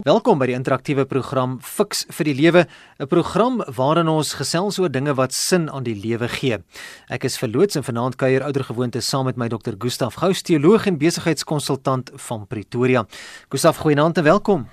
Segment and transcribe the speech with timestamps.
[0.00, 2.62] Welkom by die interaktiewe program Fix vir die Lewe,
[2.98, 6.56] 'n program waarin ons gesels oor dinge wat sin aan die lewe gee.
[7.10, 10.96] Ek is verloots en vanaand kuier oudergewoonte saam met my dokter Gustaf Gous, teoloog en
[10.96, 13.06] besigheidskonsultant van Pretoria.
[13.50, 14.68] Gustaf, goeienaand en welkom.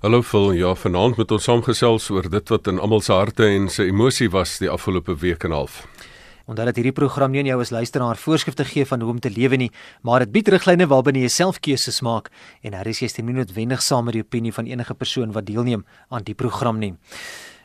[0.00, 3.68] Hallo Phil, ja, vanaand met ons saamgesels oor dit wat in almal se harte en
[3.68, 5.86] se emosie was die afgelope week en half.
[6.52, 9.30] Onthou dat hierdie program nie aan jou as luisteraar voorskrifte gee van hoe om te
[9.32, 9.70] lewe nie,
[10.04, 12.28] maar dit bied riglyne waarbinne jy self keuses maak
[12.60, 15.46] en hier is jy stem nie noodwendig saam met die opinie van enige persoon wat
[15.48, 16.92] deelneem aan die program nie.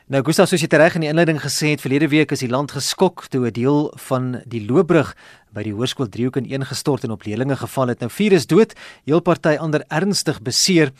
[0.08, 2.72] Nou Gustav, soos jy reg in die inleiding gesê het, verlede week is die land
[2.72, 5.16] geskok toe 'n deel van die loopbrug
[5.52, 8.00] by die hoërskool Driehoek ineengestort en op leerlinge geval het.
[8.00, 8.74] Nou vier is dood,
[9.04, 10.94] heel party ander ernstig beseer.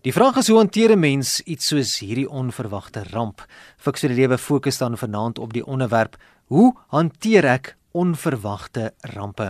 [0.00, 3.44] Die vraag is hoe hanteer 'n mens iets soos hierdie onverwagte ramp?
[3.76, 6.16] Fiks vir die lewe fokus dan vanaand op die onderwerp
[6.52, 9.46] Hoe hanteer ek onverwagte rampe?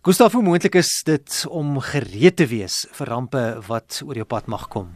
[0.00, 4.48] Gustav, hoe moontlik is dit om gereed te wees vir rampe wat oor jou pad
[4.48, 4.94] mag kom?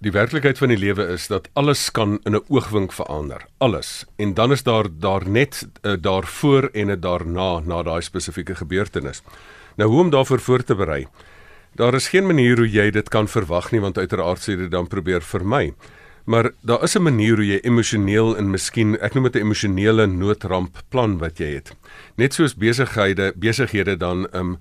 [0.00, 3.44] Die werklikheid van die lewe is dat alles kan in 'n oogwink verander.
[3.58, 4.06] Alles.
[4.16, 9.22] En dan is daar daar net uh, daarvoor en 'n daarna na daai spesifieke gebeurtenis.
[9.76, 11.06] Nou hoe om daarvoor voor te berei?
[11.74, 14.86] Daar is geen manier hoe jy dit kan verwag nie want uiteraard sê dit dan
[14.86, 15.74] probeer vermy.
[16.24, 20.06] Maar daar is 'n manier hoe jy emosioneel en miskien ek noem dit 'n emosionele
[20.06, 21.74] noodramp plan wat jy het.
[22.16, 24.58] Net soos besighede besighede dan 'n um,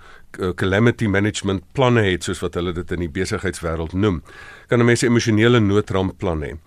[0.56, 4.24] calamity management planne het soos wat hulle dit in die besigheidswêreld noem,
[4.68, 6.58] kan 'n mens 'n emosionele noodramp plan hê.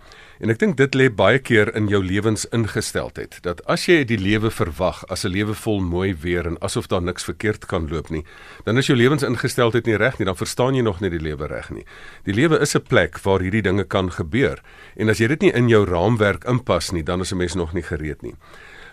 [0.42, 4.50] En ek dink dit lê baie keer in jou lewensingesteldheid dat as jy die lewe
[4.50, 8.24] verwag as 'n lewe vol mooi weer en asof daar niks verkeerd kan loop nie,
[8.64, 11.70] dan is jou lewensingesteldheid nie reg nie, dan verstaan jy nog nie die lewe reg
[11.70, 11.84] nie.
[12.24, 14.60] Die lewe is 'n plek waar hierdie dinge kan gebeur
[14.96, 17.72] en as jy dit nie in jou raamwerk inpas nie, dan is 'n mens nog
[17.72, 18.34] nie gereed nie.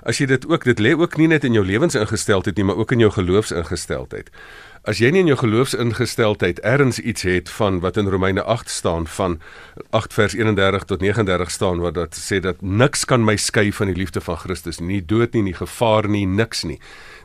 [0.03, 2.92] As jy dit ook dit lê ook nie net in jou lewensingesteldheid nie, maar ook
[2.92, 4.31] in jou geloofsingesteldheid.
[4.82, 9.04] As jy nie in jou geloofsingesteldheid erns iets het van wat in Romeine 8 staan
[9.14, 9.36] van
[9.94, 13.92] 8 vers 31 tot 39 staan waar dit sê dat niks kan my skei van
[13.92, 16.80] die liefde van Christus nie, nie dood nie, nie gevaar nie, niks nie.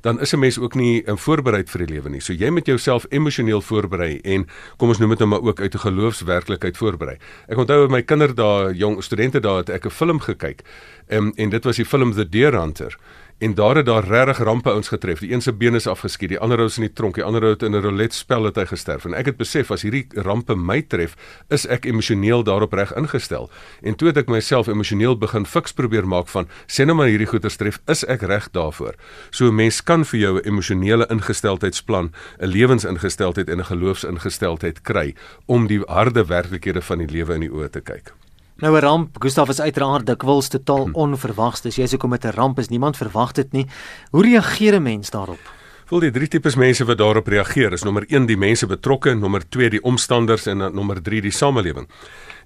[0.05, 2.21] Dan is 'n mens ook nie in voorberei vir die lewe nie.
[2.21, 4.47] So jy moet jouself emosioneel voorberei en
[4.77, 7.17] kom ons noem dit nou maar ook uit 'n geloofswerklikheid voorberei.
[7.49, 10.63] Ek onthou met my kinderdae, jong studente dae het ek 'n film gekyk.
[11.09, 12.99] Um, en dit was die film The Deer Hunter
[13.39, 15.19] en daar het daar regtig rampe ouens getref.
[15.19, 17.45] Die een se been is afgeskiet, die ander ou is in die tronk, die ander
[17.45, 19.05] ou het in 'n roulette spel het hy gesterf.
[19.05, 21.17] En ek het besef as hierdie rampe my tref,
[21.49, 23.51] is ek emosioneel daarop reg ingestel.
[23.83, 27.27] En toe het ek myself emosioneel begin fiks probeer maak van sê nou maar hierdie
[27.27, 28.95] goeie tref, is ek reg daarvoor.
[29.31, 35.15] So 'n mens kan vir jou 'n emosionele ingesteldheidsplan, 'n lewensingesteldheid en 'n geloofsingesteldheid kry
[35.47, 38.26] om die harde werklikhede van die lewe in die oë te kyk.
[38.57, 40.95] Nou 'n ramp, Gustaf is uiteraard dikwels totaal hm.
[40.95, 41.61] onverwags.
[41.61, 43.67] Dis jy sê kom met 'n ramp is niemand verwag dit nie.
[44.11, 45.41] Hoe reageer 'n mens daarop?
[45.85, 49.43] Voel die drie tipes mense wat daarop reageer is nommer 1 die mense betrokke, nommer
[49.49, 51.87] 2 die omstanders en nommer 3 die samelewing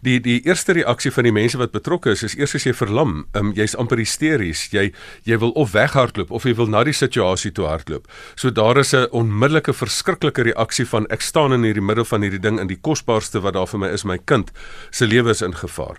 [0.06, 3.26] die die eerste reaksie van die mense wat betrokke is is eers as jy verlam,
[3.36, 4.90] um, jy's amper hysteries, jy
[5.28, 8.08] jy wil of weghardloop of jy wil na die situasie toe hardloop.
[8.34, 12.40] So daar is 'n onmiddellike verskriklike reaksie van ek staan in hierdie middel van hierdie
[12.40, 14.50] ding in die kosbaarste wat daar vir my is, my kind
[14.90, 15.96] se lewe is in gevaar.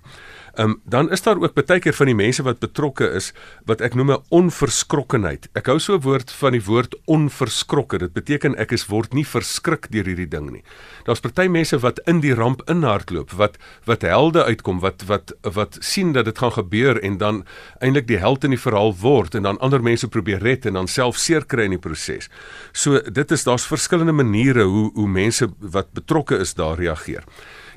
[0.53, 3.31] Ehm um, dan is daar ook baie keer van die mense wat betrokke is
[3.65, 5.47] wat ek noem 'n onverskrokkenheid.
[5.55, 7.97] Ek hou so 'n woord van die woord onverskrokke.
[7.97, 10.63] Dit beteken ek is word nie verskrik deur hierdie ding nie.
[11.05, 15.77] Daar's party mense wat in die ramp inhardloop, wat wat helde uitkom, wat wat wat
[15.79, 17.45] sien dat dit gaan gebeur en dan
[17.79, 20.87] eintlik die held in die verhaal word en dan ander mense probeer red en dan
[20.87, 22.29] self seer kry in die proses.
[22.73, 27.23] So dit is daar's verskillende maniere hoe hoe mense wat betrokke is daar reageer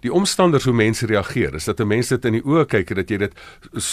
[0.05, 2.97] die omstanders hoe mense reageer is dat 'n mens dit in die oë kyk en
[2.97, 3.33] dat jy dit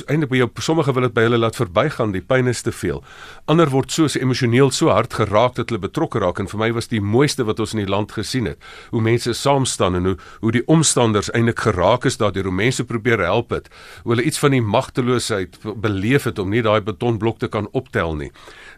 [0.07, 3.03] eintlik by jou sommige wil dit by hulle laat verbygaan die pyn is te veel.
[3.45, 6.87] Ander word so emosioneel so hard geraak dat hulle betrokke raak en vir my was
[6.87, 8.57] die mooiste wat ons in die land gesien het
[8.89, 12.83] hoe mense saam staan en hoe hoe die omstanders eintlik geraak is daardeur hoe mense
[12.83, 13.69] probeer help het
[14.03, 18.15] hoe hulle iets van die magteloosheid beleef het om nie daai betonblok te kan optel
[18.15, 18.31] nie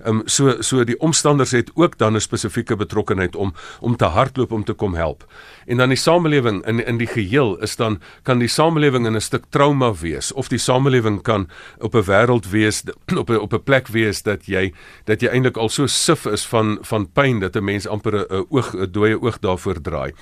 [0.03, 4.05] Ehm um, so so die omstanders het ook dan 'n spesifieke betrokkenheid om om te
[4.05, 5.25] hardloop om te kom help.
[5.65, 9.21] En dan die samelewing in in die geheel is dan kan die samelewing in 'n
[9.21, 11.49] stuk trauma wees of die samelewing kan
[11.79, 12.83] op 'n wêreld wees
[13.21, 14.73] op 'n op 'n plek wees dat jy
[15.05, 18.45] dat jy eintlik al so sif is van van pyn dat 'n mens amper 'n
[18.49, 20.13] oog 'n dooie oog daarvoor draai.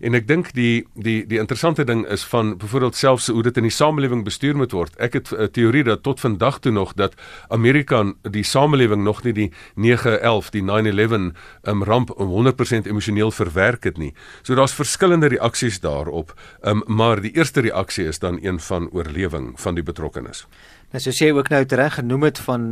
[0.00, 3.66] En ek dink die die die interessante ding is van byvoorbeeld selfs hoe dit in
[3.68, 4.96] die samelewing bestuur moet word.
[4.96, 7.14] Ek het 'n teorie dat tot vandag toe nog dat
[7.48, 13.84] Amerika die samelewing nog nie die 9/11, die 9/11 um, ramp om 100% emosioneel verwerk
[13.84, 14.14] het nie.
[14.42, 16.34] So daar's verskillende reaksies daarop.
[16.62, 20.46] Um, maar die eerste reaksie is dan een van oorlewing van die betrokkenes.
[20.90, 22.62] Nou soos jy ook nou reg genoem het van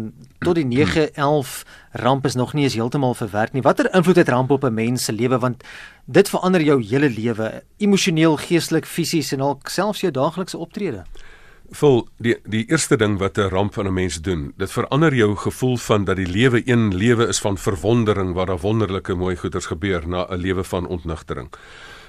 [0.43, 1.65] tot die 911
[2.03, 3.62] ramp is nog nie eens heeltemal verwerk nie.
[3.62, 5.62] Watter invloed het ramp op 'n mens se lewe want
[6.05, 11.05] dit verander jou hele lewe, emosioneel, geestelik, fisies en ook selfs jou daaglikse optrede.
[11.70, 15.37] Vol die die eerste ding wat 'n ramp aan 'n mens doen, dit verander jou
[15.37, 19.67] gevoel van dat die lewe een lewe is van verwondering waar daar wonderlike mooi goeders
[19.67, 21.49] gebeur na 'n lewe van ontnugtering.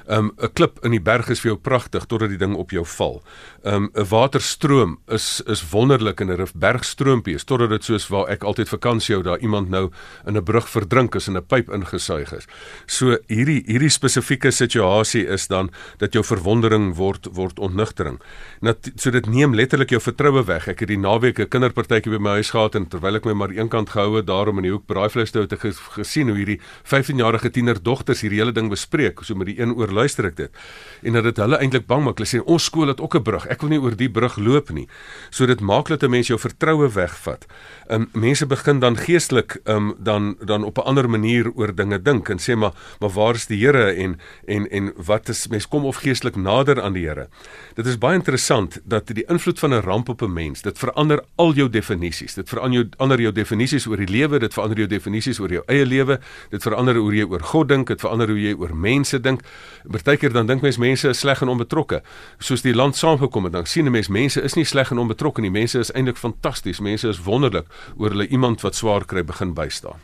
[0.09, 2.85] 'n um, klip in die berg is vir jou pragtig totdat die ding op jou
[2.97, 3.21] val.
[3.63, 8.43] 'n um, 'n waterstroom is is wonderlik in 'n bergstroompie, totdat dit soos waar ek
[8.43, 9.91] altyd vakansie hou, daar iemand nou
[10.25, 12.47] in 'n brug verdrink is en 'n pyp ingesuig is.
[12.85, 18.19] So hierdie hierdie spesifieke situasie is dan dat jou verwondering word word ontnugtering.
[18.61, 20.67] Net so dit neem letterlik jou vertroue weg.
[20.67, 23.51] Ek het die naweek 'n kinderpartytjie by my huis gehad en terwyl ek my maar
[23.51, 27.51] eenkant gehou het daarom in die hoek braaivleis toe het ek gesien hoe hierdie 15-jarige
[27.51, 30.63] tienerdogters hierdie hele ding bespreek, so met die een oor luister ek dit.
[31.03, 32.19] En dat dit hulle eintlik bang maak.
[32.19, 34.69] Hulle sê ons skool het ook 'n brug ek wil nie oor die brug loop
[34.69, 34.87] nie.
[35.29, 37.45] So dit maak dat 'n mens jou vertroue wegvat.
[37.89, 42.29] Um mense begin dan geestelik um dan dan op 'n ander manier oor dinge dink
[42.29, 45.85] en sê maar maar waar is die Here en en en wat is mens kom
[45.85, 47.27] of geestelik nader aan die Here.
[47.75, 51.23] Dit is baie interessant dat die invloed van 'n ramp op 'n mens, dit verander
[51.35, 52.33] al jou definisies.
[52.33, 55.63] Dit verander jou ander jou definisies oor die lewe, dit verander jou definisies oor jou
[55.67, 56.19] eie lewe,
[56.49, 59.41] dit verander hoe jy oor God dink, dit verander hoe jy oor mense dink.
[59.89, 62.03] Partykeer dan dink mense mense is sleg en onbetrokke.
[62.37, 65.41] Soos die land saamgekom het, dan sien 'n mens mense is nie sleg en onbetrokke
[65.41, 65.49] nie.
[65.49, 66.79] Mense is eintlik fantasties.
[66.79, 67.65] Mense is wonderlik
[67.97, 69.97] oor hulle iemand wat swaar kry begin bystaan.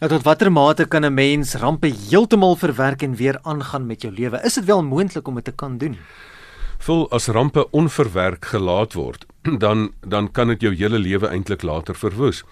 [0.00, 4.12] Nou tot watter mate kan 'n mens rampe heeltemal verwerk en weer aangaan met jou
[4.12, 4.40] lewe?
[4.44, 5.96] Is dit wel moontlik om dit te kan doen?
[6.78, 9.24] Vol as rampe onverwerk gelaat word,
[9.64, 12.44] dan dan kan dit jou hele lewe eintlik later verwoes.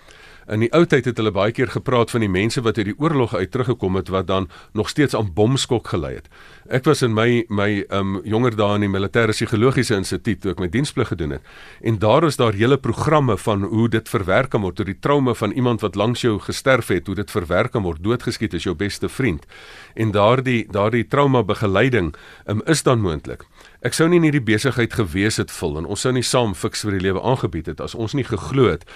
[0.48, 2.96] In die ou tyd het hulle baie keer gepraat van die mense wat uit die
[3.00, 6.28] oorlog uit teruggekom het wat dan nog steeds aan bomskok gelei het.
[6.68, 10.60] Ek was in my my um jonger dae in die militêre psigologiese instituut toe ek
[10.60, 11.48] my diensplig gedoen het.
[11.80, 15.34] En daar is daar hele programme van hoe dit verwerk kan word, hoe die trauma
[15.34, 18.74] van iemand wat langs jou gesterf het, hoe dit verwerk kan word, doodgeskiet is jou
[18.76, 19.46] beste vriend.
[19.94, 22.14] En daardie daardie trauma begeleiding
[22.46, 23.44] um, is dan moontlik.
[23.84, 26.86] Ek sou nie in hierdie besigheid gewees het vul en ons sou nie saam fiks
[26.86, 28.86] vir die lewe aangebied het as ons nie geglo het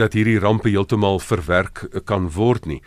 [0.00, 2.78] dat hierdie rampe heeltemal verwerk kan word nie.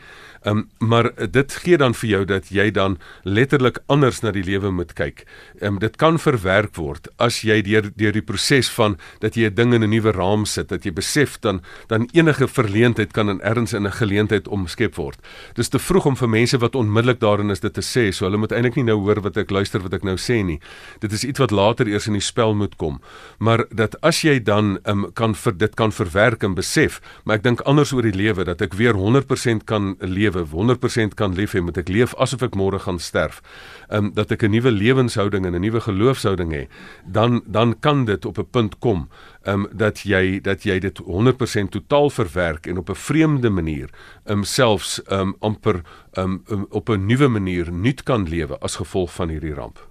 [0.41, 4.43] Ehm um, maar dit gee dan vir jou dat jy dan letterlik anders na die
[4.43, 5.21] lewe moet kyk.
[5.59, 9.49] Ehm um, dit kan verwerk word as jy deur deur die proses van dat jy
[9.49, 13.29] 'n ding in 'n nuwe raam sit, dat jy besef dan dan enige verleentheid kan
[13.29, 15.19] in erns in 'n geleentheid omskep word.
[15.53, 18.37] Dis te vroeg om vir mense wat onmiddellik daarin is dit te sê, so hulle
[18.37, 20.59] moet eintlik nie nou hoor wat ek luister wat ek nou sê nie.
[20.99, 22.99] Dit is iets wat later eers in die spel moet kom.
[23.37, 27.35] Maar dat as jy dan ehm um, kan vir dit kan verwerk en besef, maar
[27.35, 31.33] ek dink anders oor die lewe dat ek weer 100% kan lewe lewe 100% kan
[31.33, 33.41] lief hê, moet ek leef asof ek môre gaan sterf.
[33.89, 36.69] Ehm um, dat ek 'n nuwe lewenshouding en 'n nuwe geloofshouding het,
[37.05, 39.09] dan dan kan dit op 'n punt kom
[39.43, 43.89] ehm um, dat jy dat jy dit 100% totaal verwerk en op 'n vreemde manier
[44.25, 45.81] ehm um, selfs ehm um, amper
[46.13, 49.90] ehm um, op 'n nuwe manier nuut kan lewe as gevolg van hierdie ramp.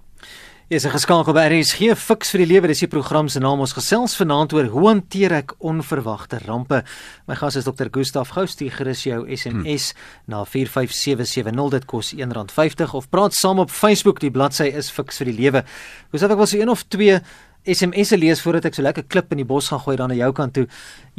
[0.71, 2.67] Is 'n geskakel by RSG Fix vir die lewe.
[2.67, 3.59] Dis die program se naam.
[3.59, 6.85] Ons gesels vanaand oor hoe hanteer ek onverwagte rampe.
[7.27, 7.89] My gas is Dr.
[7.91, 8.51] Gustaf Gous.
[8.51, 10.31] Stuur gerus jou SMS hmm.
[10.31, 11.69] na 45770.
[11.71, 14.21] Dit kos R1.50 of praat saam op Facebook.
[14.21, 15.65] Die bladsy is Fix vir die lewe.
[16.13, 17.19] Gustaf, ek wil so een of twee
[17.67, 20.31] SMS'e lees voordat ek so lekker klip in die bos gaan gooi dan na jou
[20.31, 20.67] kant toe.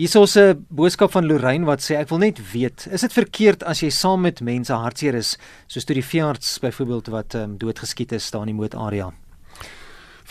[0.00, 3.82] Hierso's 'n boodskap van Lorraine wat sê ek wil net weet, is dit verkeerd as
[3.82, 5.36] jy saam met mense hartseer is,
[5.68, 9.12] soos toe die veearts byvoorbeeld wat um, doodgeskiet is daar in die mootarea?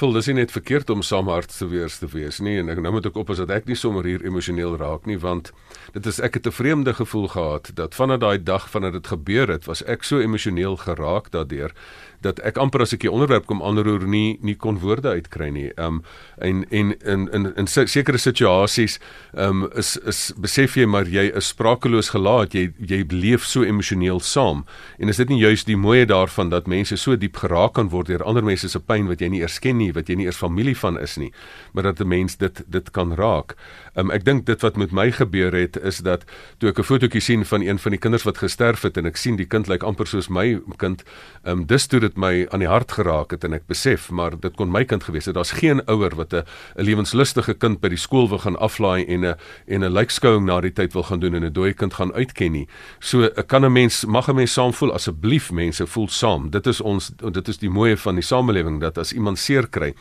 [0.01, 2.95] Voel dis net verkeerd om saam hart te wees te wees nie en ek nou
[2.95, 5.51] moet ek op as dat ek nie sommer hier emosioneel raak nie want
[5.93, 9.47] dit is ek het 'n vreemde gevoel gehad dat vanaf daai dag vanaf dit gebeur
[9.53, 11.75] het was ek so emosioneel geraak daardeur
[12.21, 15.69] dat ek amper as ek die onderwerp kom aanroer nie nie kon woorde uitkry nie.
[15.77, 16.03] Ehm um,
[16.37, 18.99] en en in in in sekere situasies
[19.33, 22.53] ehm um, is is besef jy maar jy is sprakeloos gelaat.
[22.53, 24.65] Jy jy leef so emosioneel saam.
[24.99, 28.07] En is dit nie juist die mooie daarvan dat mense so diep geraak kan word
[28.07, 30.37] deur ander mense se pyn wat jy nie eers ken nie, wat jy nie eers
[30.37, 31.31] familie van is nie,
[31.73, 33.55] maar dat 'n mens dit dit kan raak.
[33.95, 36.23] Ehm um, ek dink dit wat met my gebeur het is dat
[36.57, 39.17] toe ek 'n fotootjie sien van een van die kinders wat gesterf het en ek
[39.17, 41.03] sien die kind lyk amper soos my kind,
[41.43, 44.55] ehm um, dis toe my aan die hart geraak het en ek besef maar dit
[44.55, 45.35] kon my kind gewees het.
[45.35, 46.43] Daar's geen ouer wat 'n
[46.77, 49.35] 'n lewenslustige kind by die skool wil gaan aflaai en 'n
[49.67, 52.51] en 'n lijkskouing na die tyd wil gaan doen en 'n dooie kind gaan uitken
[52.51, 52.67] nie.
[52.99, 56.49] So kan 'n mens mag 'n mens saam voel asseblief mense voel saam.
[56.49, 59.93] Dit is ons dit is die mooie van die samelewing dat as iemand seer kry,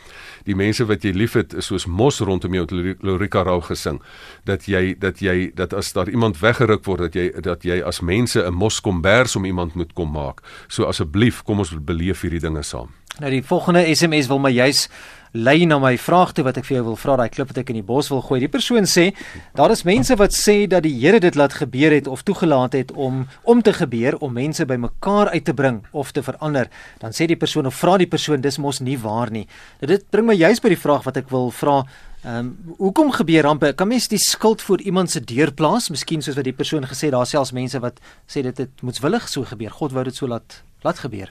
[0.43, 4.01] die mense wat jy liefhet is soos mos rondom jou Lorika Rau gesing
[4.45, 8.01] dat jy dat jy dat as daar iemand weggeruk word dat jy dat jy as
[8.01, 10.41] mense 'n mos kombers om iemand moet kom maak.
[10.67, 12.89] So asseblief kom ons beleef hierdie dinge saam.
[13.19, 14.87] Nou die volgende SMS wil my juis
[15.31, 17.69] lei na my vraag toe wat ek vir jou wil vra, daai klip wat ek
[17.71, 18.41] in die bos wil gooi.
[18.43, 19.11] Die persoon sê
[19.55, 22.91] daar is mense wat sê dat die Here dit laat gebeur het of toegelaat het
[22.91, 26.67] om om te gebeur om mense bymekaar uit te bring of te verander.
[26.99, 29.47] Dan sê die persoon of vra die persoon dis mos nie waar nie.
[29.79, 31.81] Dit bring my juist by die vraag wat ek wil vra.
[32.23, 33.71] Ehm um, hoekom gebeur rampe?
[33.73, 35.89] Kan mens die skuld voor iemand se deur plaas?
[35.89, 39.47] Miskien soos wat die persoon gesê daar selfs mense wat sê dit het moetswillig so
[39.47, 39.71] gebeur.
[39.71, 41.29] God wou dit so laat laat gebeur.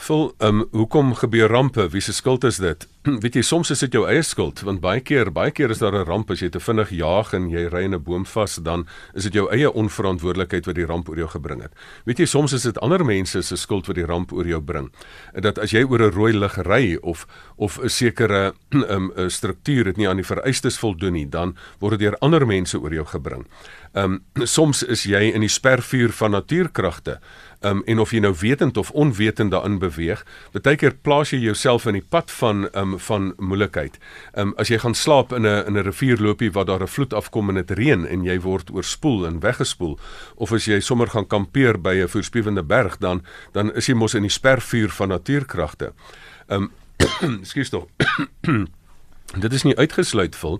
[0.00, 1.84] Vol ehm um, hoekom gebeur rampe?
[1.92, 2.86] Wie se skuld is dit?
[3.22, 5.92] Weet jy, soms is dit jou eie skuld want baie keer, baie keer is daar
[5.92, 8.86] 'n ramp as jy te vinnig jaag en jy ry in 'n boom vas, dan
[9.14, 11.72] is dit jou eie onverantwoordelikheid wat die ramp oor jou gebring het.
[12.04, 14.90] Weet jy, soms is dit ander mense se skuld wat die ramp oor jou bring.
[15.34, 17.26] Dat as jy oor 'n rooi lig ry of
[17.56, 21.98] of 'n sekere 'n um, struktuur het nie aan die vereistes voldoen nie, dan word
[21.98, 23.46] dit deur ander mense oor jou gebring.
[23.92, 27.20] Ehm um, soms is jy in die spervuur van natuurkragte.
[27.60, 30.22] Ehm um, en of jy nou wetend of onwetend daarin beweeg,
[30.62, 33.98] baie keer plaas jy jouself in die pad van ehm um, van moeilikheid.
[34.32, 37.12] Ehm um, as jy gaan slaap in 'n in 'n rivierloopie waar daar 'n vloed
[37.12, 39.98] afkom en dit reën en jy word oorspoel en weggespoel,
[40.34, 44.14] of as jy sommer gaan kampeer by 'n voorspiewende berg, dan dan is jy mos
[44.14, 45.92] in die spervuur van natuurkragte.
[46.48, 46.68] Ehm
[47.22, 47.86] um, skuis tog.
[49.38, 50.58] Dit is nie uitgesluit vol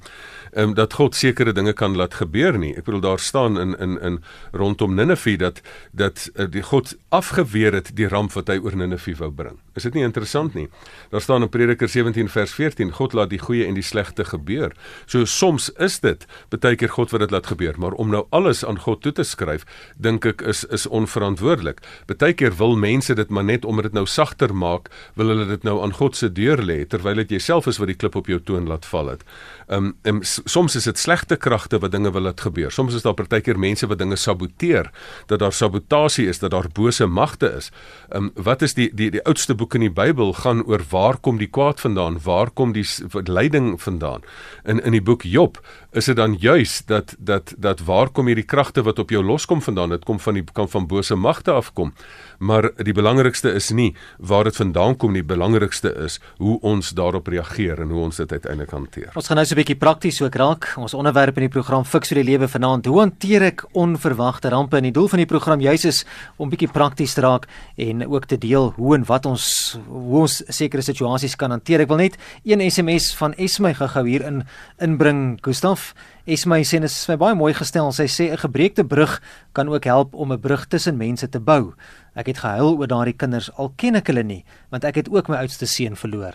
[0.50, 2.72] ehm um, dat God sekere dinge kan laat gebeur nie.
[2.74, 4.22] Ek bedoel daar staan in in in
[4.52, 5.60] rondom Ninive dat
[5.90, 9.58] dat uh, die God afgeweer het die ramp wat hy oor Ninive wou bring.
[9.80, 10.66] Is dit nie interessant nie?
[11.08, 14.74] Daar staan in Prediker 17 vers 14 God laat die goeie en die slegte gebeur.
[15.08, 18.60] So soms is dit baie keer God wat dit laat gebeur, maar om nou alles
[18.66, 19.64] aan God toe te skryf,
[19.96, 21.80] dink ek is is onverantwoordelik.
[22.10, 25.64] Baie keer wil mense dit maar net omdat dit nou sagter maak, wil hulle dit
[25.64, 28.40] nou aan God se deur lê terwyl dit jouself is wat die klip op jou
[28.44, 29.24] toon laat val het.
[29.70, 32.70] Ehm um, soms is dit slegte kragte wat dinge wil laat gebeur.
[32.70, 34.90] Soms is daar partykeer mense wat dinge saboteer,
[35.26, 37.70] dat daar sabotasie is, dat daar bose magte is.
[38.10, 41.18] Ehm um, wat is die die die oudste boek in die Bybel gaan oor waar
[41.18, 42.18] kom die kwaad vandaan?
[42.24, 42.86] Waar kom die
[43.24, 44.22] lyding vandaan?
[44.64, 45.60] In in die boek Job
[45.92, 49.62] is dit dan juis dat dat dat waar kom hierdie kragte wat op jou loskom
[49.62, 49.90] vandaan?
[49.90, 51.92] Dit kom van die kan van bose magte afkom.
[52.38, 57.26] Maar die belangrikste is nie waar dit vandaan kom nie, belangrikste is hoe ons daarop
[57.28, 59.10] reageer en hoe ons dit uiteindelik hanteer.
[59.14, 60.74] Ons gaan nou so 'n bietjie prakties ook raak.
[60.76, 62.86] Ons onderwerp in die program Fix vir die lewe vanaand.
[62.86, 64.76] Hoe hanteer ek onverwagte rampe?
[64.76, 66.04] En die doel van die program juis is
[66.36, 70.42] om bietjie prakties te raak en ook te deel hoe en wat ons hoe ons
[70.48, 71.80] sekere situasies kan hanteer.
[71.80, 74.42] Ek wil net een SMS van Esmy gou-gou hier in
[74.78, 75.38] inbring.
[75.44, 75.79] Gustaf,
[76.26, 77.92] Esmy sê dit is my baie mooi gestel.
[77.92, 79.20] Sy sê 'n gebreekte brug
[79.52, 81.74] kan ook help om 'n brug tussen mense te bou.
[82.14, 85.28] Ek het gehuil oor daardie kinders al ken ek hulle nie, want ek het ook
[85.28, 86.34] my oudste seun verloor.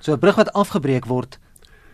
[0.00, 1.38] So 'n brug wat afgebreek word,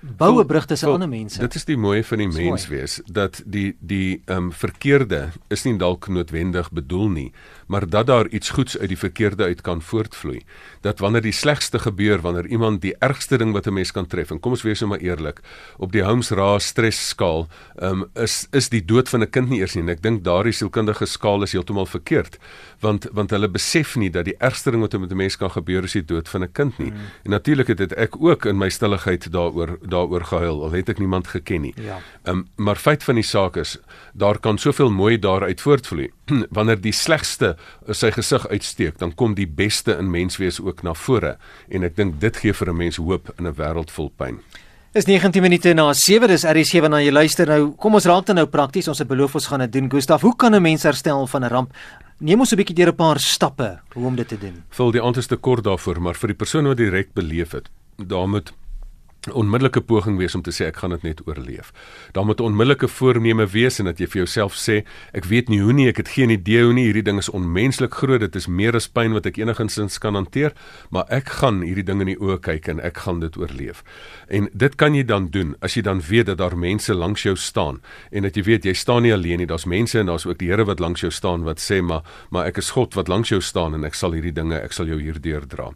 [0.01, 1.41] bou 'n brug tussen ander mense.
[1.41, 5.65] Dit is die mooie van die mens wees dat die die ehm um, verkeerde is
[5.65, 7.33] nie dalk noodwendig bedoel nie,
[7.67, 10.43] maar dat daar iets goeds uit die verkeerde uit kan voortvloei.
[10.81, 14.31] Dat wanneer die slegste gebeur, wanneer iemand die ergste ding wat 'n mens kan tref
[14.31, 15.41] en kom ons wees nou maar eerlik,
[15.79, 19.75] op die Holmes-Raas stresskaal, ehm um, is is die dood van 'n kind nie eers
[19.75, 19.83] nie.
[19.83, 22.39] En ek dink daardie sielkundige skaal is heeltemal verkeerd,
[22.81, 25.85] want want hulle besef nie dat die ergste ding wat met 'n mens kan gebeur
[25.85, 26.91] is die dood van 'n kind nie.
[26.91, 26.99] Mm.
[27.25, 30.99] En natuurlik het dit ek ook in my stilligheid daaroor daaroor gehuil al het ek
[30.99, 31.75] niemand geken nie.
[31.81, 31.99] Ja.
[32.25, 33.79] Um, maar feit van die saak is
[34.13, 36.11] daar kan soveel mooi daaruit voortvloei.
[36.57, 37.57] Wanneer die slegste
[37.91, 41.37] sy gesig uitsteek, dan kom die beste in menswees ook na vore
[41.69, 44.41] en ek dink dit gee vir 'n mens hoop in 'n wêreld vol pyn.
[44.97, 47.75] Is 19 minute na 7 dis RC7 na jy luister nou.
[47.77, 48.89] Kom ons raak dan nou prakties.
[48.89, 49.91] Ons het beloof ons gaan dit doen.
[49.91, 51.73] Gustaf, hoe kan 'n mens herstel van 'n ramp?
[52.19, 54.65] Neem ons 'n bietjie deur 'n paar stappe hoe om dit te doen.
[54.71, 58.29] Vul die antwoord te kort daarvoor, maar vir die persoon wat direk beleef het, daar
[58.29, 58.53] moet
[59.33, 61.73] onmiddellike poging wees om te sê ek gaan dit net oorleef.
[62.13, 64.83] Daar moet onmiddellike voorneme wees en dat jy vir jouself sê
[65.17, 67.95] ek weet nie hoe nie, ek het geen idee hoe nie, hierdie ding is onmenslik
[67.95, 70.55] groot, dit is meer as pyn wat ek eniginsins kan hanteer,
[70.91, 73.83] maar ek gaan hierdie ding in die oë kyk en ek gaan dit oorleef.
[74.29, 77.37] En dit kan jy dan doen as jy dan weet dat daar mense langs jou
[77.37, 77.81] staan
[78.11, 80.51] en dat jy weet jy staan nie alleen nie, daar's mense en daar's ook die
[80.51, 83.41] Here wat langs jou staan wat sê maar maar ek is God wat langs jou
[83.43, 85.73] staan en ek sal hierdie dinge, ek sal jou hierdeur dra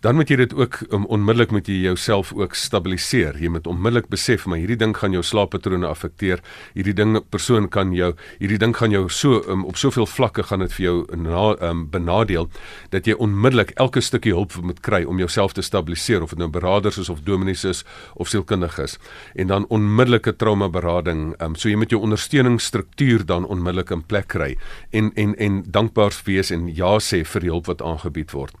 [0.00, 3.38] dan moet jy dit ook um, onmiddellik met jy jouself ook stabiliseer.
[3.40, 6.42] Jy moet onmiddellik besef maar hierdie ding gaan jou slaappatrone affekteer.
[6.74, 10.64] Hierdie ding persoon kan jou hierdie ding gaan jou so um, op soveel vlakke gaan
[10.64, 12.50] dit vir jou na, um, benadeel
[12.90, 16.50] dat jy onmiddellik elke stukkie hulp moet kry om jouself te stabiliseer of dit nou
[16.52, 17.84] beraders is of dominees is
[18.14, 18.98] of sielkundiges.
[19.34, 21.34] En dan onmiddellike trauma berading.
[21.42, 24.56] Um, so jy moet jou ondersteuningsstruktuur dan onmiddellik in plek kry
[24.90, 28.54] en en en dankbaar wees en ja sê vir die hulp wat aangebied word.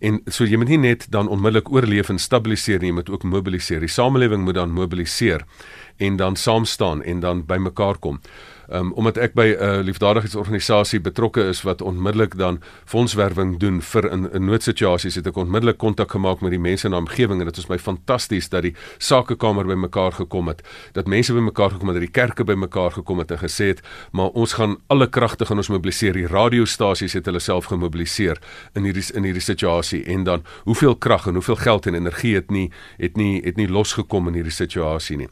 [0.00, 3.24] En so jy moet nie net dan onmiddellik oorleef en stabiliseer nie, jy moet ook
[3.24, 3.80] mobiliseer.
[3.80, 5.46] Die samelewing moet dan mobiliseer
[5.96, 8.20] en dan saam staan en dan bymekaar kom.
[8.68, 14.10] Um omdat ek by 'n uh, liefdadigheidsorganisasie betrokke is wat onmiddellik dan fondswerwing doen vir
[14.12, 17.46] in, in noodsituasies, het ek onmiddellik kontak gemaak met die mense in die omgewing en
[17.46, 22.00] dit is my fantasties dat die sakekamer bymekaar gekom het, dat mense bymekaar gekom het,
[22.00, 23.82] dat die kerke bymekaar gekom het en gesê het,
[24.12, 26.12] maar ons gaan alle kragte gaan ons mobiliseer.
[26.12, 28.40] Die radiostasies het hulle self gemobiliseer
[28.74, 32.50] in hierdie in hierdie situasie en dan hoeveel krag en hoeveel geld en energie het
[32.50, 35.28] nie het nie het nie losgekom in hierdie situasie nie.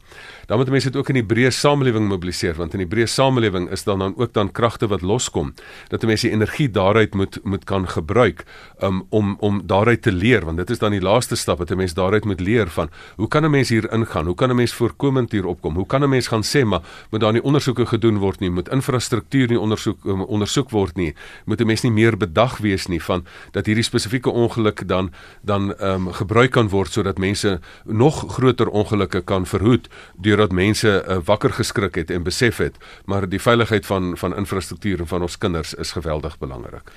[0.47, 3.69] Dan moet mense dit ook in die breë samelewing mobiliseer want in die breë samelewing
[3.71, 5.53] is dan dan ook dan kragte wat loskom
[5.87, 8.45] dat mense die energie daaruit moet moet kan gebruik
[8.81, 11.77] um, om om daaruit te leer want dit is dan die laaste stap dat 'n
[11.77, 14.25] mens daaruit moet leer van hoe kan 'n mens hier ingaan?
[14.25, 15.75] Hoe kan 'n mens voorkomend hier opkom?
[15.75, 18.49] Hoe kan 'n mens gaan sê maar moet daar nie ondersoeke gedoen word nie?
[18.49, 21.15] Moet infrastruktuur nie ondersoek um, ondersoek word nie?
[21.45, 25.73] Moet 'n mens nie meer bedag wees nie van dat hierdie spesifieke ongeluk dan dan
[25.81, 31.53] um, gebruik kan word sodat mense nog groter ongelukke kan verhoed deurdat mense uh, wakker
[31.53, 35.73] geskrik het en besef het maar die veiligheid van van infrastruktuur en van ons kinders
[35.73, 36.91] is geweldig belangrik.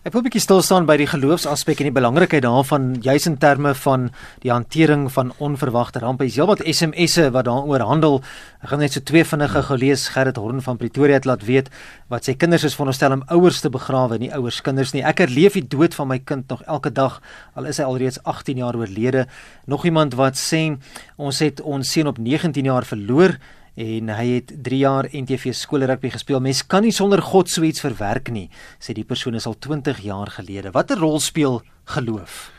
[0.00, 3.36] Ek wil 'n bietjie stil staan by die geloofsaspek en die belangrikheid daarvan juis in
[3.36, 4.10] terme van
[4.40, 6.24] die hantering van onverwagte rampe.
[6.24, 8.22] Is heelwat SMS'e wat daaroor handel.
[8.62, 10.08] Ek gaan net so twee vinnige gelees.
[10.08, 11.68] Gerrit Horn van Pretoria het laat weet
[12.08, 15.04] wat sy kinders is veronderstel om ouers te begrawe, nie ouers kinders nie.
[15.04, 17.20] Ek herleef die dood van my kind nog elke dag
[17.54, 19.26] al is hy alreeds 18 jaar oorlede.
[19.66, 20.78] Nog iemand wat sê
[21.18, 23.36] ons het ons seun op 19 jaar verloor
[23.74, 26.40] en hy het 3 jaar NTV skoolrugby gespeel.
[26.40, 28.48] Mens kan nie sonder God so iets verwerk nie,
[28.78, 30.72] sê die persoon is al 20 jaar gelede.
[30.72, 32.50] Watter rol speel geloof?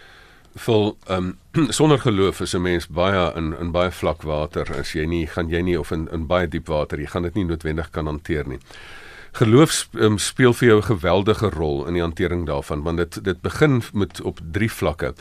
[0.56, 4.68] Vol ehm um, sonder geloof is 'n mens baie in in baie vlak water.
[4.80, 7.36] As jy nie gaan jy nie of in in baie diep water, jy gaan dit
[7.36, 8.60] nie noodwendig kan hanteer nie.
[9.32, 13.42] Geloof um, speel vir jou 'n geweldige rol in die hantering daarvan want dit dit
[13.42, 15.14] begin met op drie vlakke.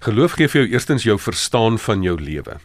[0.00, 2.56] Geloof gee vir jou eerstens jou verstaan van jou lewe.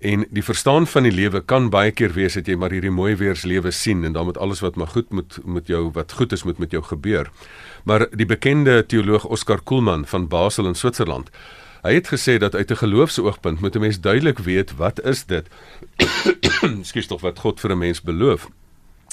[0.00, 3.16] En die verstaan van die lewe kan baie keer wees dat jy maar hierdie mooi
[3.16, 6.42] weerslewe sien en dan met alles wat maar goed moet met jou wat goed is
[6.42, 7.30] moet met jou gebeur.
[7.84, 11.30] Maar die bekende teoloog Oscar Kuhlman van Basel in Switserland,
[11.82, 15.48] hy het gesê dat uit 'n geloofsoogpunt moet 'n mens duidelik weet wat is dit?
[16.88, 18.48] Skiet tog wat God vir 'n mens beloof.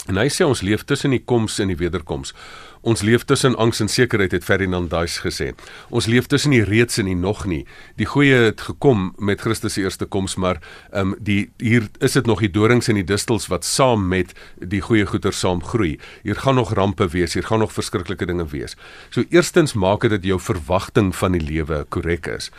[0.07, 2.33] En hy sê ons leef tussen die koms en die wederkoms.
[2.81, 5.49] Ons leef tussen angs en sekerheid het Ferdinand Duis gesê.
[5.89, 7.65] Ons leef tussen die reeds en die nog nie.
[7.99, 10.61] Die goeie het gekom met Christus se eerste koms, maar
[10.93, 14.31] ehm um, die hier is dit nog die dorings en die distels wat saam met
[14.55, 15.97] die goeie goeder saam groei.
[16.23, 18.77] Hier gaan nog rampe wees, hier gaan nog verskriklike dinge wees.
[19.09, 22.49] So eerstens maak dit dat jou verwagting van die lewe korrek is.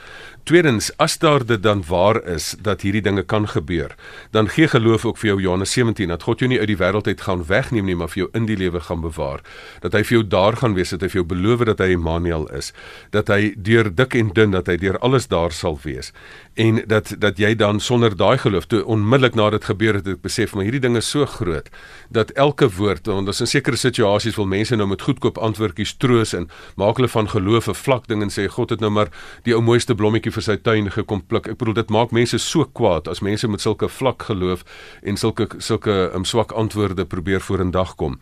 [0.45, 3.95] Tweedens, as daar dit dan waar is dat hierdie dinge kan gebeur,
[4.31, 7.07] dan gee geloof ook vir jou Johannes 17 dat God jou nie uit die wêreld
[7.07, 9.45] uit gaan wegneem nie, maar vir jou in die lewe gaan bewaar.
[9.81, 12.49] Dat hy vir jou daar gaan wees, dat hy vir jou beloof dat hy Immanuel
[12.57, 12.73] is,
[13.15, 16.13] dat hy deur dik en dun dat hy deur alles daar sal wees
[16.61, 20.23] en dat dat jy dan sonder daai geloof toe onmiddellik na dit gebeur het ek
[20.25, 21.71] besef maar hierdie ding is so groot
[22.11, 26.35] dat elke woord want ons in sekere situasies wil mense nou met goedkoop antwoordjies troos
[26.37, 26.49] en
[26.81, 29.09] maak hulle van geloof 'n vlak ding en sê God het nou maar
[29.45, 31.49] die ou mooiste blommetjie vir sy tuin gekom pluk.
[31.49, 34.65] Ek bedoel dit maak mense so kwaad as mense met sulke vlak geloof
[35.03, 38.19] en sulke sulke um, swak antwoorde probeer vorendag kom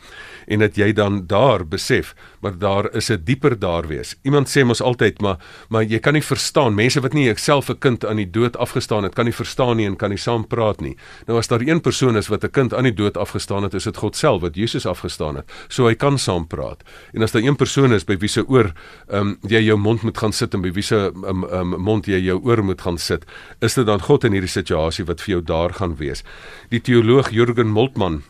[0.46, 4.64] en dat jy dan daar besef maar daar is 'n dieper daar wees iemand sê
[4.64, 5.38] mos altyd maar
[5.68, 9.02] maar jy kan nie verstaan mense wat nie self 'n kind aan die dood afgestaan
[9.02, 10.96] het, kan nie verstaan nie en kan nie saam praat nie.
[11.26, 13.84] Nou as daar een persoon is wat 'n kind aan die dood afgestaan het, is
[13.84, 15.50] dit God self wat Jesus afgestaan het.
[15.68, 16.82] So hy kan saam praat.
[17.12, 18.72] En as daar een persoon is by wie se oor
[19.08, 21.80] ehm um, jy jou mond moet gaan sit en by wie se ehm um, um,
[21.80, 23.24] mond jy jou oor moet gaan sit,
[23.60, 26.22] is dit dan God in hierdie situasie wat vir jou daar gaan wees.
[26.70, 28.22] Die teoloog Jürgen Moltmann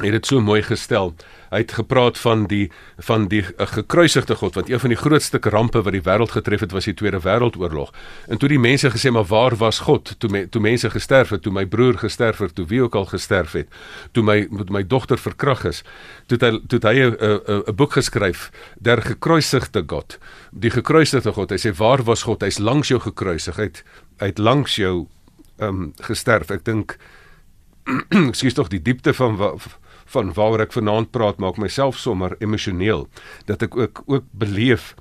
[0.00, 1.14] het dit so mooi gestel.
[1.50, 5.38] Hy het gepraat van die van die uh, gekruisigde God want een van die grootste
[5.42, 7.90] rampe wat die wêreld getref het was die Tweede Wêreldoorlog.
[8.28, 11.42] En toe die mense gesê maar waar was God toe me, toe mense gesterf het,
[11.42, 13.68] toe my broer gesterf het, toe wie ook al gesterf het,
[14.12, 15.82] toe my met my dogter verkrag is,
[16.26, 17.16] toe hy toe hy 'n
[17.66, 20.18] 'n boek geskryf der gekruisigde God.
[20.50, 21.50] Die gekruisigde God.
[21.50, 22.42] Hy sê waar was God?
[22.42, 23.56] Hy's langs jou gekruisig.
[23.56, 23.82] Hy't
[24.18, 25.08] hy't langs jou
[25.58, 26.50] ehm um, gesterf.
[26.50, 26.96] Ek dink
[28.32, 29.36] ekskuus tog die diepte van
[30.14, 33.06] van waaroor ek vanaand praat maak myself sommer emosioneel
[33.46, 34.94] dat ek ook ook beleef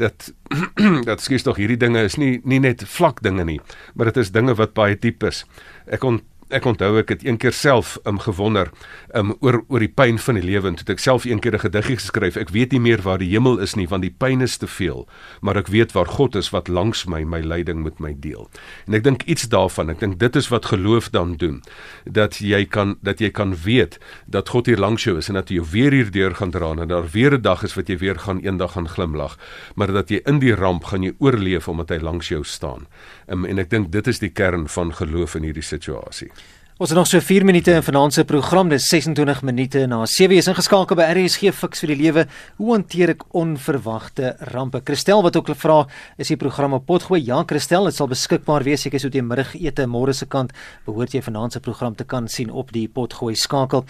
[0.00, 0.32] dat
[1.08, 3.60] dat skies tog hierdie dinge is nie nie net vlak dinge nie
[3.94, 5.44] maar dit is dinge wat baie diep is.
[5.86, 6.24] Ek ont
[6.54, 8.70] ek onthou ek het een keer self um, gewonder
[9.14, 10.70] um, oor oor die pyn van die lewe.
[10.70, 13.30] En toe ek self een keer 'n gediggie geskryf ek weet nie meer waar die
[13.30, 15.08] hemel is nie want die pyn is te veel
[15.40, 18.48] maar ek weet waar God is wat langs my my lyding met my deel.
[18.86, 21.62] En ek dink iets daarvan ek dink dit is wat geloof dan doen
[22.04, 25.50] dat jy kan dat jy kan weet dat God hier langs jou is en dat
[25.50, 28.18] jy weer hier deur gaan dra en daar weer 'n dag is wat jy weer
[28.18, 29.38] gaan eendag gaan glimlag
[29.74, 32.86] maar dat jy in die ramp gaan jy oorleef omdat hy langs jou staan.
[33.26, 36.30] Um, en ek dink dit is die kern van geloof in hierdie situasie
[36.74, 40.34] Ons het nog so 4 minute in vanaand se program, dis 26 minute na 7
[40.34, 42.24] is ingeskakel by RSG Fix vir die Lewe.
[42.58, 44.80] Hoe hanteer ek onverwagte rampe?
[44.82, 45.84] Christel wat ook vra,
[46.18, 47.20] is die program op potgooi?
[47.22, 50.50] Ja, Christel, dit sal beskikbaar wees seker so teen middagete môre se kant.
[50.82, 53.86] Behoort jy vanaand se program te kan sien op die potgooi skakel.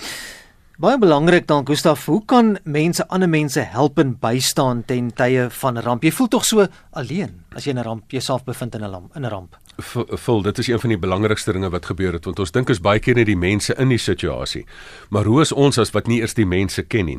[0.77, 5.81] Baie belangrik dan Gustaf, hoe kan mense ander mense help en bystaan ten tye van
[5.81, 6.05] ramp?
[6.05, 9.17] Jy voel tog so alleen as jy in 'n ramp jouself bevind in 'n ramp,
[9.17, 9.57] in 'n ramp.
[9.77, 12.81] Vul, dit is een van die belangrikste dinge wat gebeur het want ons dink is
[12.81, 14.65] baie keer net die mense in die situasie.
[15.11, 17.19] Maar hoe is ons as wat nie eers die mense ken nie?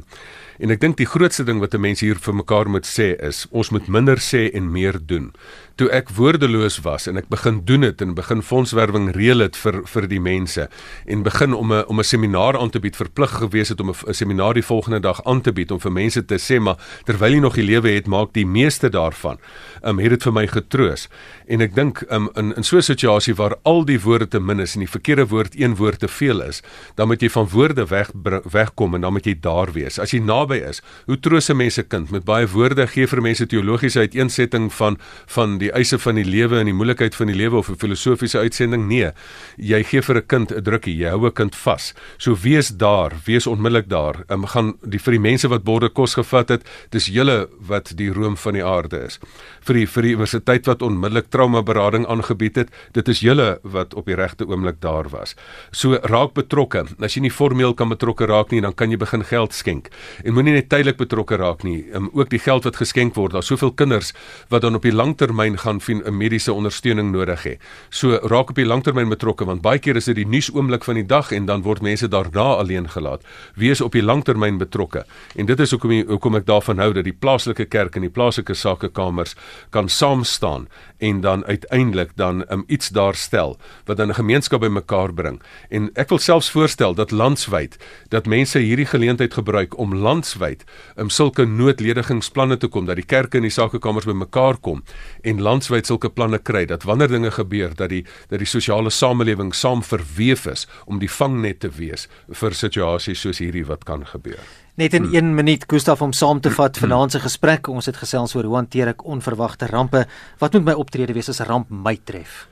[0.59, 3.45] En ek dink die grootste ding wat 'n mens hier vir mekaar moet sê is
[3.51, 5.33] ons moet minder sê en meer doen
[5.75, 9.81] toe ek woordeloos was en ek begin doen dit en begin fondswerwing reël dit vir
[9.91, 10.67] vir die mense
[11.11, 14.13] en begin om 'n om 'n seminaar aan te bied verplig gewees het om 'n
[14.13, 17.39] seminaar die volgende dag aan te bied om vir mense te sê maar terwyl jy
[17.39, 19.37] nog die lewe het maak die meeste daarvan.
[19.83, 21.09] Um het dit vir my getroos.
[21.47, 24.59] En ek dink um in in so 'n situasie waar al die woorde te min
[24.59, 26.61] is en die verkeerde woord een woord te veel is,
[26.95, 28.11] dan moet jy van woorde weg
[28.51, 29.99] wegkom en dan moet jy daar wees.
[29.99, 32.11] As jy naby is, hoe troos 'n mens se kind?
[32.11, 36.59] Met baie woorde gee vir mense teologiese uiteensetting van van die eise van die lewe
[36.59, 38.87] en die moeilikheid van die lewe of 'n filosofiese uitsending?
[38.87, 39.11] Nee.
[39.57, 41.93] Jy gee vir 'n kind 'n drukkie jy hou 'n kind vas.
[42.17, 44.23] So wees daar wees onmiddellik daar.
[44.29, 48.11] Um, gaan die vir die mense wat borde kos gevat het dis julle wat die
[48.13, 49.19] room van die aarde is.
[49.61, 53.93] Vir die vir die universiteit wat onmiddellik trauma berading aangebied het dit is julle wat
[53.93, 55.35] op die regte oomblik daar was
[55.71, 59.23] so raak betrokke as jy nie formeel kan betrokke raak nie dan kan jy begin
[59.23, 59.89] geld skenk
[60.23, 63.47] en moenie net tydelik betrokke raak nie um, ook die geld wat geskenk word daar's
[63.47, 64.13] soveel kinders
[64.49, 67.57] wat dan op die langtermyn gaan gaan 'n mediese ondersteuning nodig hê.
[67.89, 71.05] So raak op die langtermyn betrokke want baie keer is dit die nuusoomblik van die
[71.05, 73.21] dag en dan word mense daarna alleen gelaat.
[73.55, 75.05] Wees op die langtermyn betrokke.
[75.35, 78.53] En dit is hoekom hoekom ek daarvan hou dat die plaaslike kerk en die plaaslike
[78.53, 79.35] sakekamers
[79.69, 80.67] kan saam staan
[80.97, 85.41] en dan uiteindelik dan um, iets daar stel wat dan 'n gemeenskap bymekaar bring.
[85.69, 87.77] En ek wil selfs voorstel dat landswyd
[88.09, 90.63] dat mense hierdie geleentheid gebruik om landswyd
[90.95, 94.83] um, sulke noodledigingsplanne te kom dat die kerke en die sakekamers bymekaar kom
[95.21, 99.53] en landswyd sulke planne kry dat wanneer dinge gebeur dat die dat die sosiale samelewing
[99.53, 104.64] saam verweef is om die vangnet te wees vir situasies soos hierdie wat kan gebeur.
[104.75, 105.35] Net in 1 hmm.
[105.35, 107.69] minuut Gustaf om saam te vat vanaand se gesprek.
[107.71, 110.03] Ons het gesels oor hoe hanteer ek onverwagte rampe?
[110.41, 112.47] Wat moet my optrede wees as 'n ramp my tref?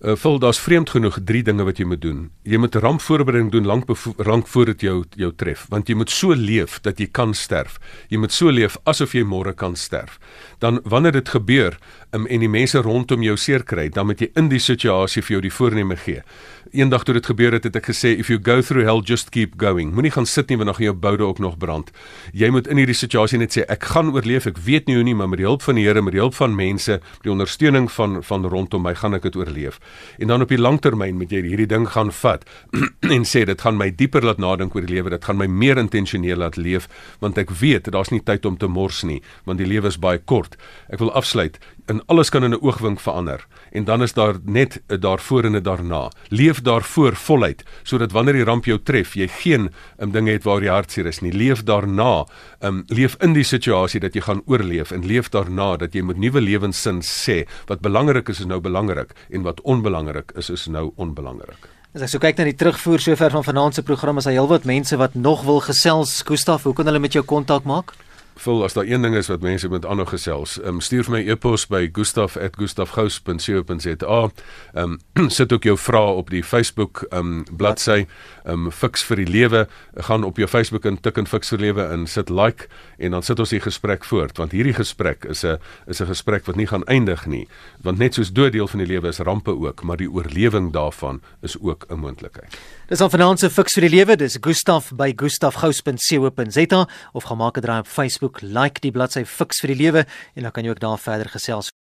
[0.00, 2.30] Uh, vul daar's vreemd genoeg drie dinge wat jy moet doen.
[2.42, 3.84] Jy moet rampvoorbereiding doen lank
[4.16, 7.76] lank voor dit jou jou tref, want jy moet so leef dat jy kan sterf.
[8.08, 10.18] Jy moet so leef asof jy môre kan sterf.
[10.58, 11.78] Dan wanneer dit gebeur
[12.12, 15.36] um, en die mense rondom jou seer kry, dan moet jy in die situasie vir
[15.36, 16.22] jou die voorneme gee.
[16.70, 19.56] Eendag toe dit gebeur het, het ek gesê if you go through hell just keep
[19.58, 19.94] going.
[19.94, 21.90] Moenie gaan sit nie want dan gaan jou boude ook nog brand.
[22.32, 24.46] Jy moet in hierdie situasie net sê ek gaan oorleef.
[24.46, 26.36] Ek weet nie hoe nie, maar met die hulp van die Here, met die hulp
[26.36, 29.80] van mense, met die ondersteuning van van rondom my, gaan ek dit oorleef
[30.18, 32.46] en dan op die langtermyn moet jy hierdie ding gaan vat
[33.16, 35.80] en sê dit gaan my dieper laat nadink oor die lewe dit gaan my meer
[35.80, 36.88] intentioneel laat leef
[37.24, 40.20] want ek weet daar's nie tyd om te mors nie want die lewe is baie
[40.32, 43.46] kort ek wil afsluit en alles kan in 'n oogwink verander.
[43.70, 46.10] En dan is daar net 'n daarvoor en 'n daarna.
[46.28, 50.62] Leef daarvoor voluit sodat wanneer die ramp jou tref jy geen um, dinge het waar
[50.62, 51.32] jy hartseer is nie.
[51.32, 52.26] Leef daarna
[52.60, 56.16] um, leef in die situasie dat jy gaan oorleef en leef daarna dat jy met
[56.16, 60.92] nuwe lewenssin sê wat belangrik is is nou belangrik en wat onbelangrik is is nou
[60.96, 61.68] onbelangrik.
[61.94, 64.64] As ek so kyk na die terugvoer sover van vanaand se program is daar heelwat
[64.64, 66.22] mense wat nog wil gesels.
[66.22, 67.94] Gustaf hoe kan hulle met jou kontak maak
[68.40, 71.20] Vul as daar een ding is wat mense met ander gesels, um, stuur vir my
[71.28, 74.30] e-pos by gustaf@gustafgous.co.za.
[74.74, 78.06] Ehm um, sit ook jou vrae op die Facebook ehm um, bladsy,
[78.44, 79.68] ehm um, Fix vir die lewe.
[79.94, 82.66] Gaan op jou Facebook en tik in Fix vir lewe en sit like
[82.98, 86.46] en dan sit ons die gesprek voort want hierdie gesprek is 'n is 'n gesprek
[86.46, 87.48] wat nie gaan eindig nie,
[87.82, 91.20] want net soos dood deel van die lewe is rampe ook, maar die oorlewing daarvan
[91.42, 92.58] is ook 'n moontlikheid.
[92.90, 96.80] Dis al vanaand se Fix vir die lewe, dis Gustaf by gustafgous.co.za
[97.14, 100.42] of gaan maak 'n draai op Facebook like die bladsy Fix vir die Lewe en
[100.42, 101.70] dan kan jy ook daar verder gesels.